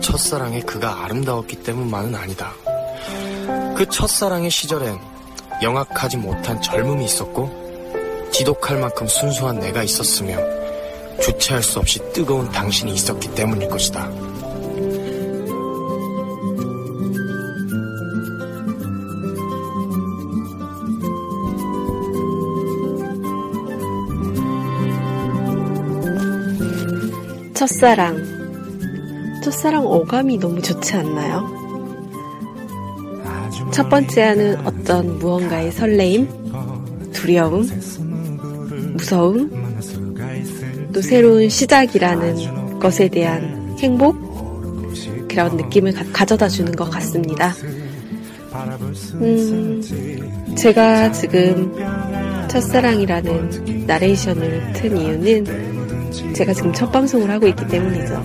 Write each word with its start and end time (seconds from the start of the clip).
첫사랑의 0.00 0.62
그가 0.62 1.04
아름다웠기 1.04 1.62
때문만은 1.62 2.14
아니다. 2.14 2.52
그 3.76 3.86
첫사랑의 3.88 4.50
시절엔 4.50 4.98
영악하지 5.62 6.16
못한 6.16 6.60
젊음이 6.60 7.04
있었고 7.04 8.28
지독할 8.32 8.78
만큼 8.78 9.06
순수한 9.06 9.58
내가 9.58 9.82
있었으며 9.82 10.36
주체할 11.20 11.62
수 11.62 11.78
없이 11.78 12.00
뜨거운 12.12 12.50
당신이 12.50 12.92
있었기 12.92 13.34
때문일 13.34 13.68
것이다. 13.68 14.08
첫사랑. 27.54 28.37
첫사랑 29.48 29.86
어감이 29.86 30.38
너무 30.38 30.60
좋지 30.60 30.94
않나요? 30.94 31.48
첫 33.72 33.88
번째는 33.88 34.66
어떤 34.66 35.18
무언가의 35.18 35.72
설레임, 35.72 36.28
두려움, 37.12 37.66
무서움, 38.92 39.50
또 40.92 41.00
새로운 41.00 41.48
시작이라는 41.48 42.78
것에 42.78 43.08
대한 43.08 43.74
행복, 43.78 44.18
그런 45.28 45.56
느낌을 45.56 45.94
가, 46.12 46.26
져다 46.26 46.46
주는 46.48 46.70
것 46.72 46.90
같습니다. 46.90 47.54
음, 49.14 50.54
제가 50.56 51.10
지금 51.12 51.74
첫사랑이라는 52.48 53.86
나레이션을 53.86 54.72
튼 54.74 54.96
이유는 54.96 55.77
제가 56.10 56.52
지금 56.52 56.72
첫 56.72 56.90
방송을 56.90 57.30
하고 57.30 57.46
있기 57.48 57.66
때문이죠. 57.68 58.22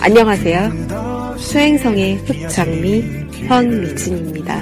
안녕하세요. 0.00 1.36
수행성의 1.38 2.16
흑장미 2.16 3.04
황미진입니다. 3.48 4.60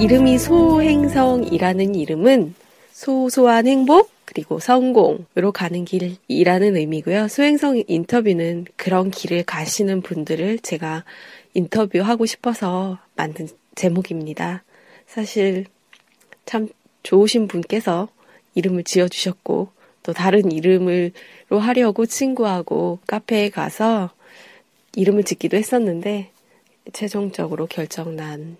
이름이 0.00 0.38
소행성이라는 0.38 1.94
이름은 1.94 2.54
소소한 2.98 3.68
행복 3.68 4.10
그리고 4.24 4.58
성공으로 4.58 5.52
가는 5.54 5.84
길이라는 5.84 6.76
의미고요. 6.76 7.28
소행성 7.28 7.84
인터뷰는 7.86 8.66
그런 8.74 9.12
길을 9.12 9.44
가시는 9.44 10.02
분들을 10.02 10.58
제가 10.58 11.04
인터뷰하고 11.54 12.26
싶어서 12.26 12.98
만든 13.14 13.46
제목입니다. 13.76 14.64
사실 15.06 15.66
참 16.44 16.68
좋으신 17.04 17.46
분께서 17.46 18.08
이름을 18.56 18.82
지어주셨고 18.82 19.68
또 20.02 20.12
다른 20.12 20.50
이름으로 20.50 21.12
하려고 21.60 22.04
친구하고 22.04 22.98
카페에 23.06 23.50
가서 23.50 24.10
이름을 24.96 25.22
짓기도 25.22 25.56
했었는데 25.56 26.32
최종적으로 26.92 27.66
결정난 27.66 28.56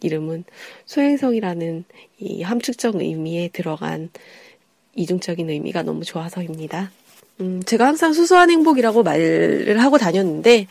이름은 0.00 0.44
소행성이라는 0.86 1.84
이 2.18 2.42
함축적 2.42 2.96
의미에 2.96 3.48
들어간 3.48 4.10
이중적인 4.94 5.48
의미가 5.48 5.82
너무 5.82 6.04
좋아서입니다. 6.04 6.90
음, 7.40 7.62
제가 7.64 7.86
항상 7.86 8.12
수소한 8.12 8.50
행복이라고 8.50 9.02
말을 9.02 9.80
하고 9.80 9.98
다녔는데 9.98 10.66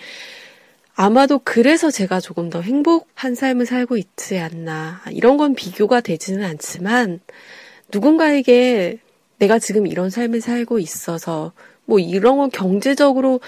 아마도 0.96 1.40
그래서 1.44 1.92
제가 1.92 2.20
조금 2.20 2.50
더 2.50 2.62
행복한 2.62 3.36
삶을 3.36 3.66
살고 3.66 3.98
있지 3.98 4.40
않나. 4.40 5.02
이런 5.12 5.38
건 5.38 5.54
비교가 5.54 6.02
되지는 6.02 6.44
않지만 6.44 7.20
누군가에게 7.94 8.98
내가 9.38 9.59
지금 9.59 9.86
이런 9.86 10.09
삶을 10.09 10.42
살고 10.42 10.80
있어서 10.80 11.54
뭐 11.86 12.00
이런 12.00 12.38
건 12.38 12.50
경제적으로 12.50 13.40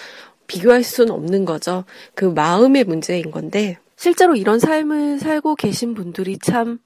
비교할 0.45 0.83
수는 0.83 1.11
없는 1.11 1.45
거죠. 1.45 1.85
그 2.13 2.25
마음의 2.25 2.83
문제인 2.83 3.31
건데 3.31 3.77
실제로 3.99 4.37
이런 4.37 4.59
삶을 4.59 5.19
살고 5.19 5.55
계신 5.55 5.93
분들이 5.93 6.37
참 6.37 6.79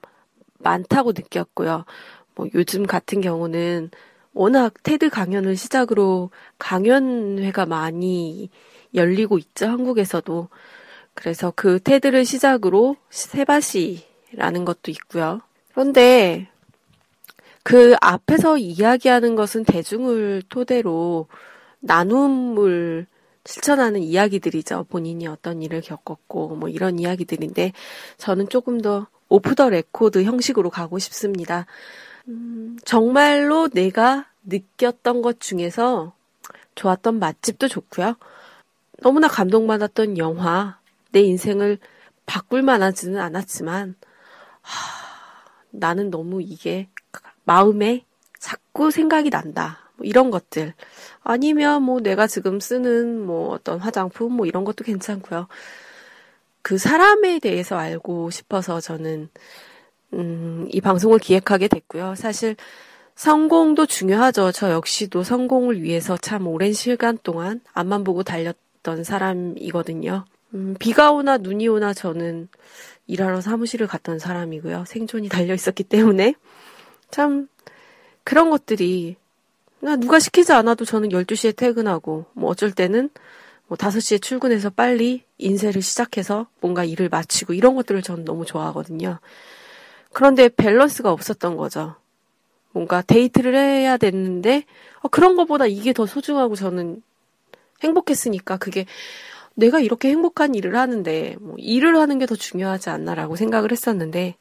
많다고 0.58 1.12
느꼈고요. 1.12 1.86
뭐 2.34 2.48
요즘 2.56 2.88
같은 2.88 3.22
경우는 3.22 3.92
워낙 4.34 4.74
테드 4.82 5.12
강연을 5.12 5.56
시작으로 5.56 6.32
강연회가 6.58 7.68
많이 7.68 8.50
열리고 8.96 9.38
있죠, 9.38 9.68
한국에서도. 9.68 10.50
그래서 11.14 11.54
그 11.56 11.80
테드를 11.80 12.26
시작으로 12.26 12.96
세바시라는 13.12 14.66
것도 14.66 14.90
있고요. 14.90 15.42
그런데 15.72 16.48
그 17.62 17.94
앞에서 18.02 18.58
이야기하는 18.58 19.36
것은 19.36 19.66
대중을 19.66 20.42
토대로 20.50 21.28
나눔을 21.80 23.06
실천하는 23.46 24.02
이야기들이죠. 24.02 24.86
본인이 24.90 25.28
어떤 25.28 25.62
일을 25.62 25.82
겪었고, 25.82 26.56
뭐 26.56 26.70
이런 26.70 27.00
이야기들인데, 27.00 27.74
저는 28.18 28.50
조금 28.50 28.80
더 28.82 29.08
오프 29.30 29.56
더 29.56 29.70
레코드 29.70 30.24
형식으로 30.24 30.70
가고 30.70 31.00
싶습니다. 31.00 31.66
음, 32.28 32.78
정말로 32.86 33.68
내가 33.68 34.28
느꼈던 34.44 35.22
것 35.22 35.40
중에서 35.40 36.14
좋았던 36.76 37.20
맛집도 37.20 37.68
좋고요. 37.68 38.16
너무나 39.02 39.28
감동받았던 39.28 40.18
영화, 40.18 40.80
내 41.12 41.22
인생을 41.22 41.80
바꿀 42.26 42.62
만하지는 42.62 43.20
않았지만, 43.20 43.96
하, 44.62 45.04
나는 45.72 46.10
너무 46.10 46.42
이게 46.42 46.88
마음에 47.44 48.06
자꾸 48.40 48.92
생각이 48.92 49.30
난다. 49.30 49.83
뭐 49.98 50.06
이런 50.06 50.32
것들. 50.32 50.74
아니면 51.22 51.84
뭐 51.84 52.00
내가 52.00 52.28
지금 52.28 52.60
쓰는 52.60 53.20
뭐 53.26 53.50
어떤 53.50 53.80
화장품 53.80 54.34
뭐 54.34 54.46
이런 54.46 54.64
것도 54.64 54.84
괜찮고요. 54.84 55.48
그 56.62 56.78
사람에 56.78 57.40
대해서 57.40 57.78
알고 57.78 58.30
싶어서 58.30 58.80
저는 58.80 59.30
음, 60.14 60.68
이 60.72 60.82
방송을 60.82 61.20
기획하게 61.20 61.68
됐고요. 61.68 62.16
사실 62.16 62.56
성공도 63.16 63.86
중요하죠. 63.86 64.52
저 64.52 64.72
역시도 64.72 65.24
성공을 65.24 65.82
위해서 65.82 66.18
참 66.18 66.48
오랜 66.48 66.74
시간 66.74 67.18
동안 67.22 67.62
앞만 67.74 68.04
보고 68.04 68.24
달렸던 68.24 69.04
사람이거든요. 69.04 70.26
음, 70.54 70.76
비가 70.80 71.12
오나 71.12 71.38
눈이 71.38 71.68
오나 71.68 71.94
저는 71.94 72.48
일하러 73.08 73.42
사무실을 73.42 73.88
갔던 73.88 74.20
사람이고요. 74.20 74.86
생존이 74.88 75.30
달려 75.30 75.54
있었기 75.54 75.84
때문에 75.84 76.36
참 77.12 77.48
그런 78.24 78.50
것들이 78.50 79.18
누가 79.98 80.20
시키지 80.20 80.54
않아도 80.54 80.86
저는 80.86 81.10
12시에 81.10 81.56
퇴근하고 81.56 82.26
뭐 82.34 82.50
어쩔 82.50 82.72
때는 82.72 83.10
뭐 83.68 83.78
5시에 83.78 84.22
출근해서 84.22 84.70
빨리 84.70 85.24
인쇄를 85.38 85.82
시작해서 85.82 86.48
뭔가 86.62 86.84
일을 86.84 87.10
마치고 87.10 87.54
이런 87.54 87.76
것들을 87.76 88.02
저는 88.02 88.24
너무 88.24 88.46
좋아하거든요. 88.46 89.20
그런데 90.14 90.48
밸런스가 90.48 91.12
없었던 91.12 91.58
거죠. 91.58 91.96
뭔가 92.72 93.02
데이트를 93.02 93.56
해야 93.56 93.98
됐는데 93.98 94.64
어, 95.02 95.08
그런 95.10 95.36
것보다 95.36 95.66
이게 95.66 95.92
더 95.94 96.06
소중하고 96.06 96.56
저는 96.56 97.02
행복했으니까 97.84 98.58
그게 98.58 98.86
내가 99.56 99.80
이렇게 99.80 100.10
행복한 100.10 100.56
일을 100.56 100.76
하는데 100.78 101.36
뭐 101.40 101.56
일을 101.58 101.98
하는 101.98 102.20
게 102.20 102.26
더 102.26 102.36
중요하지 102.36 102.90
않나라고 102.90 103.36
생각을 103.36 103.72
했었는데 103.72 104.36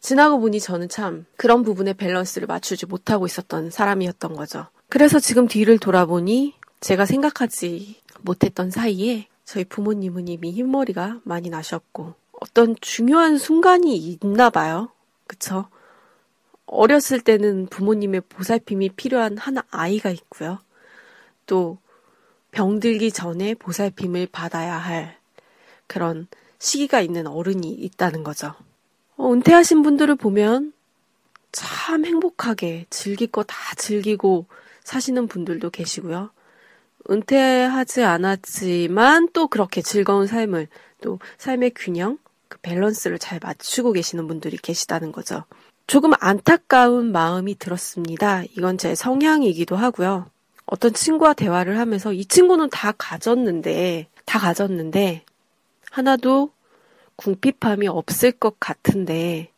지나고 0.00 0.40
보니 0.40 0.60
저는 0.60 0.88
참 0.88 1.26
그런 1.36 1.62
부분의 1.62 1.94
밸런스를 1.94 2.46
맞추지 2.46 2.86
못하고 2.86 3.26
있었던 3.26 3.70
사람이었던 3.70 4.34
거죠. 4.34 4.66
그래서 4.88 5.18
지금 5.18 5.48
뒤를 5.48 5.78
돌아보니 5.78 6.54
제가 6.80 7.04
생각하지 7.04 7.96
못했던 8.20 8.70
사이에 8.70 9.28
저희 9.44 9.64
부모님은 9.64 10.28
이미 10.28 10.52
흰머리가 10.52 11.20
많이 11.24 11.50
나셨고 11.50 12.14
어떤 12.40 12.76
중요한 12.80 13.38
순간이 13.38 13.96
있나 13.96 14.50
봐요. 14.50 14.90
그쵸? 15.26 15.66
어렸을 16.66 17.20
때는 17.20 17.66
부모님의 17.66 18.22
보살핌이 18.28 18.90
필요한 18.90 19.38
한 19.38 19.56
아이가 19.70 20.10
있고요. 20.10 20.58
또 21.46 21.78
병들기 22.52 23.10
전에 23.10 23.54
보살핌을 23.54 24.28
받아야 24.30 24.76
할 24.76 25.18
그런 25.86 26.28
시기가 26.58 27.00
있는 27.00 27.26
어른이 27.26 27.70
있다는 27.70 28.22
거죠. 28.22 28.54
어, 29.18 29.32
은퇴하신 29.32 29.82
분들을 29.82 30.14
보면 30.16 30.72
참 31.52 32.04
행복하게 32.06 32.86
즐길 32.88 33.26
거 33.28 33.42
다 33.42 33.74
즐기고 33.76 34.46
사시는 34.84 35.26
분들도 35.26 35.70
계시고요. 35.70 36.30
은퇴하지 37.10 38.04
않았지만 38.04 39.30
또 39.32 39.48
그렇게 39.48 39.82
즐거운 39.82 40.26
삶을 40.26 40.68
또 41.02 41.18
삶의 41.38 41.72
균형, 41.74 42.18
그 42.48 42.58
밸런스를 42.62 43.18
잘 43.18 43.40
맞추고 43.42 43.92
계시는 43.92 44.28
분들이 44.28 44.56
계시다는 44.56 45.12
거죠. 45.12 45.44
조금 45.86 46.12
안타까운 46.20 47.12
마음이 47.12 47.58
들었습니다. 47.58 48.44
이건 48.56 48.78
제 48.78 48.94
성향이기도 48.94 49.74
하고요. 49.76 50.26
어떤 50.66 50.92
친구와 50.92 51.32
대화를 51.32 51.78
하면서 51.78 52.12
이 52.12 52.24
친구는 52.26 52.68
다 52.70 52.92
가졌는데, 52.96 54.08
다 54.26 54.38
가졌는데, 54.38 55.24
하나도 55.90 56.50
궁핍함이 57.18 57.88
없을 57.88 58.30
것 58.30 58.60
같은데, 58.60 59.50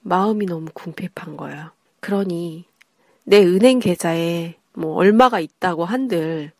마음이 0.00 0.46
너무 0.46 0.70
궁핍한 0.74 1.36
거예요. 1.36 1.70
그러니, 2.00 2.64
내 3.24 3.44
은행 3.44 3.78
계좌에 3.78 4.56
뭐 4.72 4.94
얼마가 4.96 5.38
있다고 5.38 5.84
한들, 5.84 6.50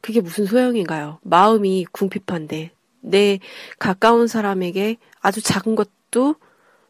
그게 0.00 0.22
무슨 0.22 0.46
소용인가요? 0.46 1.18
마음이 1.22 1.84
궁핍한데, 1.92 2.70
내 3.00 3.40
가까운 3.78 4.26
사람에게 4.26 4.96
아주 5.20 5.42
작은 5.42 5.76
것도 5.76 6.36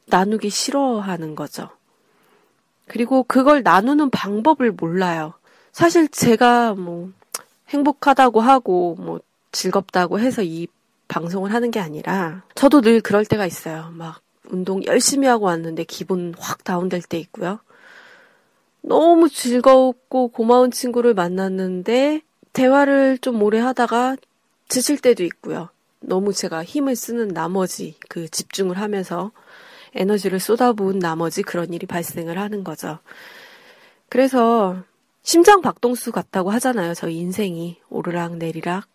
나누기 0.06 0.48
싫어하는 0.48 1.34
거죠. 1.34 1.70
그리고 2.86 3.24
그걸 3.24 3.64
나누는 3.64 4.10
방법을 4.10 4.70
몰라요. 4.70 5.34
사실 5.72 6.08
제가 6.08 6.74
뭐 6.74 7.10
행복하다고 7.70 8.40
하고 8.40 8.94
뭐 9.00 9.20
즐겁다고 9.50 10.20
해서 10.20 10.42
이 10.42 10.69
방송을 11.08 11.52
하는 11.52 11.70
게 11.70 11.81
아니라 11.81 12.44
저도 12.55 12.81
늘 12.81 13.00
그럴 13.00 13.25
때가 13.25 13.46
있어요. 13.46 13.90
막 13.93 14.20
운동 14.50 14.84
열심히 14.84 15.26
하고 15.26 15.46
왔는데 15.46 15.84
기분 15.84 16.34
확 16.38 16.64
다운될 16.64 17.02
때 17.02 17.19
있고요. 17.19 17.60
너무 18.81 19.28
즐겁고 19.28 20.28
고마운 20.28 20.70
친구를 20.70 21.14
만났는데 21.14 22.22
대화를 22.52 23.19
좀 23.19 23.43
오래 23.43 23.58
하다가 23.58 24.16
지칠 24.69 24.99
때도 24.99 25.25
있고요. 25.25 25.69
너무 26.00 26.32
제가 26.32 26.64
힘을 26.64 26.96
쓰는 26.96 27.28
나머지 27.28 27.96
그 28.08 28.28
집중을 28.28 28.78
하면서 28.78 29.32
에너지를 29.94 30.38
쏟아부은 30.38 30.99
나머지 30.99 31.43
그런 31.43 31.72
일이 31.72 31.87
발생을 31.87 32.38
하는 32.38 32.62
거죠. 32.62 32.99
그래서 34.08 34.76
심장 35.22 35.60
박동수 35.60 36.12
같다고 36.12 36.50
하잖아요. 36.50 36.94
저희 36.94 37.19
인생이 37.19 37.78
오르락 37.90 38.37
내리락. 38.37 38.87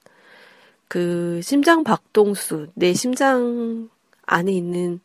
그 0.88 1.42
심장 1.44 1.84
박동수, 1.84 2.68
내 2.76 2.94
심장 2.94 3.90
안에 4.26 4.52
있는 4.52 5.00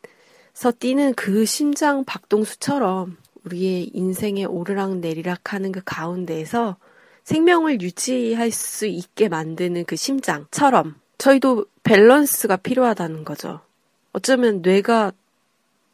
서 0.53 0.71
뛰는 0.71 1.13
그 1.13 1.45
심장 1.45 2.03
박동수처럼 2.03 3.17
우리의 3.45 3.91
인생의 3.93 4.45
오르락 4.45 4.97
내리락 4.97 5.53
하는 5.53 5.71
그 5.71 5.81
가운데에서 5.83 6.77
생명을 7.23 7.81
유지할 7.81 8.51
수 8.51 8.85
있게 8.85 9.29
만드는 9.29 9.85
그 9.85 9.95
심장처럼 9.95 10.95
저희도 11.17 11.65
밸런스가 11.83 12.57
필요하다는 12.57 13.23
거죠. 13.23 13.61
어쩌면 14.13 14.61
뇌가 14.61 15.11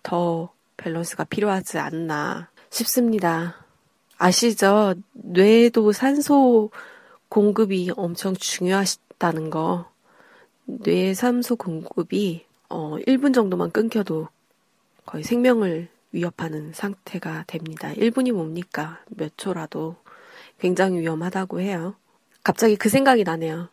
더 0.04 0.52
밸런스가 0.78 1.26
필요하지 1.26 1.78
않나 1.78 2.50
싶습니다. 2.70 3.66
아시죠? 4.18 4.96
뇌도 5.14 5.92
산소 5.92 6.72
공급이 7.30 7.92
엄청 7.96 8.34
중요하 8.34 8.84
다는 9.18 9.50
거. 9.50 9.90
뇌 10.66 11.14
산소 11.14 11.56
공급이 11.56 12.46
어 12.70 12.98
1분 13.08 13.34
정도만 13.34 13.72
끊겨도 13.72 14.28
거의 15.06 15.24
생명을 15.24 15.88
위협하는 16.12 16.74
상태가 16.74 17.44
됩니다. 17.48 17.92
1분이 17.94 18.32
뭡니까? 18.32 19.00
몇 19.10 19.38
초라도 19.38 19.96
굉장히 20.60 21.00
위험하다고 21.02 21.60
해요. 21.62 21.96
갑자기 22.44 22.76
그 22.76 22.90
생각이 22.90 23.24
나네요. 23.24 23.70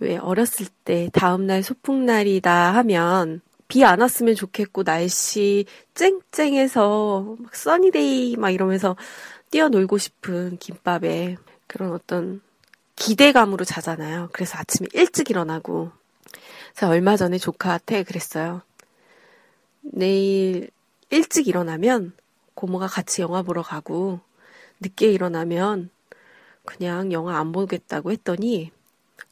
왜 0.00 0.16
어렸을 0.16 0.66
때 0.84 1.08
다음날 1.12 1.62
소풍날이다 1.62 2.74
하면 2.74 3.40
비 3.68 3.84
안 3.84 4.00
왔으면 4.00 4.34
좋겠고 4.34 4.84
날씨 4.84 5.64
쨍쨍해서 5.94 7.36
막 7.38 7.54
써니데이 7.54 8.36
막 8.36 8.50
이러면서 8.50 8.96
뛰어놀고 9.50 9.98
싶은 9.98 10.58
김밥에 10.58 11.36
그런 11.66 11.92
어떤 11.92 12.40
기대감으로 13.02 13.64
자잖아요. 13.64 14.28
그래서 14.32 14.56
아침에 14.58 14.86
일찍 14.92 15.28
일어나고 15.28 15.90
제가 16.74 16.92
얼마 16.92 17.16
전에 17.16 17.36
조카한테 17.36 18.04
그랬어요. 18.04 18.62
내일 19.80 20.70
일찍 21.10 21.48
일어나면 21.48 22.12
고모가 22.54 22.86
같이 22.86 23.20
영화 23.22 23.42
보러 23.42 23.60
가고 23.62 24.20
늦게 24.80 25.10
일어나면 25.10 25.90
그냥 26.64 27.10
영화 27.10 27.40
안 27.40 27.50
보겠다고 27.50 28.12
했더니 28.12 28.70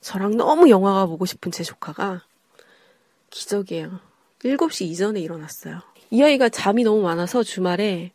저랑 0.00 0.36
너무 0.36 0.68
영화가 0.68 1.06
보고 1.06 1.24
싶은 1.24 1.52
제 1.52 1.62
조카가 1.62 2.24
기적이에요. 3.30 4.00
7시 4.40 4.86
이전에 4.86 5.20
일어났어요. 5.20 5.80
이 6.10 6.20
아이가 6.24 6.48
잠이 6.48 6.82
너무 6.82 7.02
많아서 7.02 7.44
주말에 7.44 8.10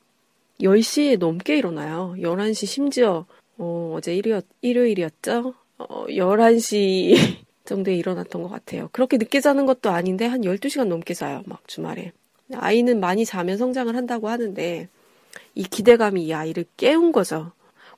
10시에 0.60 1.18
넘게 1.18 1.58
일어나요. 1.58 2.14
11시 2.18 2.66
심지어 2.66 3.26
어, 3.58 3.94
어제 3.98 4.16
일요, 4.16 4.42
일요일이었죠? 4.62 5.54
어, 5.78 6.06
11시 6.08 7.16
정도에 7.66 7.96
일어났던 7.96 8.44
것 8.44 8.50
같아요. 8.50 8.90
그렇게 8.92 9.18
늦게 9.18 9.42
자는 9.42 9.66
것도 9.66 9.90
아닌데 9.90 10.26
한 10.26 10.42
12시간 10.42 10.88
넘게 10.88 11.14
자요. 11.14 11.42
막 11.46 11.68
주말에. 11.68 12.12
아이는 12.54 13.00
많이 13.00 13.26
자면 13.26 13.58
성장을 13.58 13.96
한다고 13.96 14.30
하는데 14.30 14.88
이 15.56 15.64
기대감이 15.64 16.24
이 16.26 16.34
아이를 16.34 16.66
깨운 16.78 17.12
거죠. 17.12 17.52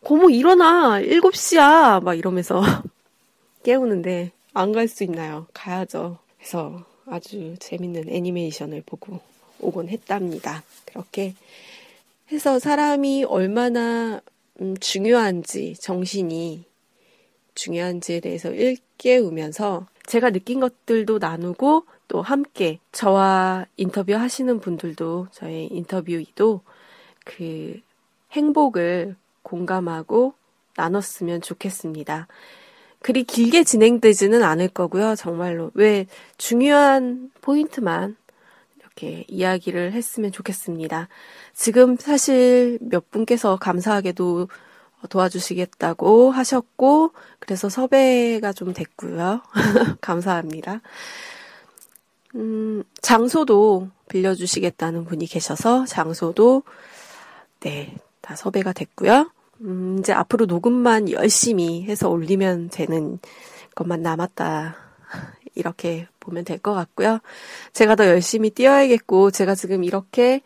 고모 0.03 0.29
일어나! 0.29 1.01
7시야! 1.01 2.01
막 2.03 2.13
이러면서 2.17 2.61
깨우는데 3.63 4.31
안 4.53 4.71
갈 4.71 4.87
수 4.87 5.03
있나요? 5.03 5.47
가야죠. 5.53 6.17
그래서 6.37 6.85
아주 7.05 7.55
재밌는 7.59 8.09
애니메이션을 8.09 8.83
보고 8.85 9.19
오곤 9.59 9.89
했답니다. 9.89 10.63
그렇게 10.85 11.33
해서 12.31 12.59
사람이 12.59 13.25
얼마나 13.25 14.21
음, 14.61 14.75
중요한지 14.79 15.75
정신이 15.75 16.65
중요한지에 17.55 18.19
대해서 18.19 18.51
일깨우면서 18.51 19.87
제가 20.05 20.29
느낀 20.31 20.59
것들도 20.59 21.17
나누고 21.19 21.85
또 22.07 22.21
함께 22.21 22.79
저와 22.91 23.65
인터뷰 23.75 24.13
하시는 24.13 24.59
분들도 24.59 25.27
저의 25.31 25.67
인터뷰이도 25.67 26.61
그 27.25 27.79
행복을 28.31 29.15
공감하고 29.43 30.33
나눴으면 30.77 31.41
좋겠습니다. 31.41 32.27
그리 33.01 33.23
길게 33.23 33.63
진행되지는 33.63 34.43
않을 34.43 34.69
거고요. 34.69 35.15
정말로. 35.15 35.71
왜 35.73 36.07
중요한 36.37 37.31
포인트만 37.41 38.15
이렇게 38.97 39.23
이야기를 39.27 39.93
했으면 39.93 40.31
좋겠습니다. 40.31 41.07
지금 41.53 41.97
사실 41.97 42.79
몇 42.81 43.11
분께서 43.11 43.57
감사하게도 43.57 44.47
도와주시겠다고 45.09 46.31
하셨고, 46.31 47.11
그래서 47.39 47.69
섭외가 47.69 48.51
좀 48.51 48.73
됐고요. 48.73 49.41
감사합니다. 50.01 50.81
음, 52.35 52.83
장소도 53.01 53.89
빌려주시겠다는 54.09 55.05
분이 55.05 55.27
계셔서 55.27 55.85
장소도, 55.85 56.63
네, 57.59 57.95
다 58.21 58.35
섭외가 58.35 58.73
됐고요. 58.73 59.29
음, 59.61 59.97
이제 59.99 60.11
앞으로 60.13 60.45
녹음만 60.47 61.11
열심히 61.11 61.83
해서 61.83 62.09
올리면 62.09 62.69
되는 62.69 63.19
것만 63.75 64.01
남았다. 64.01 64.86
이렇게 65.57 66.07
보면 66.19 66.45
될 66.45 66.59
것 66.59 66.73
같고요. 66.73 67.19
제가 67.73 67.95
더 67.95 68.05
열심히 68.07 68.49
뛰어야겠고, 68.49 69.31
제가 69.31 69.55
지금 69.55 69.83
이렇게 69.83 70.41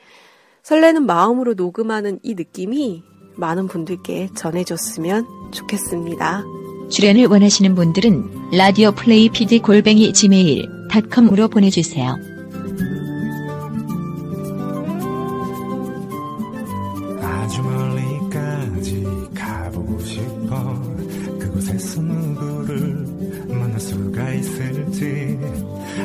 설레는 0.64 1.06
마음으로 1.06 1.54
녹음하는 1.54 2.20
이 2.24 2.36
느낌이 2.36 3.04
많은 3.36 3.68
분들께 3.68 4.30
전해줬으면 4.36 5.26
좋겠습니다. 5.52 6.44
출연을 6.90 7.28
원하시는 7.28 7.74
분들은 7.76 8.52
라디오 8.58 8.92
플레이 8.92 9.30
PD 9.30 9.60
골뱅이 9.60 10.12
지메일 10.14 10.68
닷컴으로 10.90 11.48
보내주세요. 11.48 12.31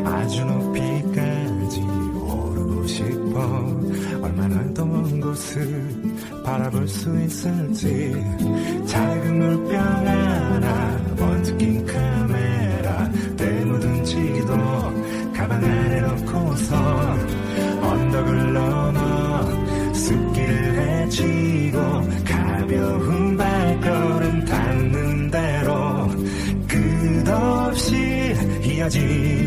아주 0.05 0.45
높이까지 0.45 1.81
오르고 1.81 2.87
싶어. 2.87 3.41
얼마나 4.23 4.73
더 4.75 4.85
먼 4.87 5.21
곳을 5.21 5.87
바라볼 6.45 6.89
수 6.89 7.21
있을지. 7.21 8.13
작은 8.87 9.39
물병 9.39 9.81
하나 9.81 10.99
먼저 11.19 11.57
낀 11.57 11.85
카메라 11.85 13.11
때 13.37 13.65
묻은 13.65 14.05
지도 14.05 14.57
가방 15.35 15.63
안에 15.63 16.01
넣고서 16.01 16.77
언덕을 17.83 18.53
넘어 18.55 18.66
끝없이 28.86 28.86
이어진 28.86 28.86
길을 28.86 28.86
천천히 28.86 29.45